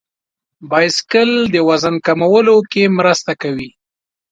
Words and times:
بایسکل 0.69 1.31
د 1.53 1.55
وزن 1.67 1.95
کمولو 2.05 2.57
کې 2.71 2.83
مرسته 2.97 3.31
کوي. 3.41 3.69